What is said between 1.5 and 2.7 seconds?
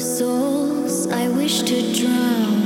to drown.